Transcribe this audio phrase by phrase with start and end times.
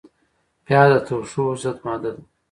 [0.65, 2.23] پیاز د توښو ضد ماده لري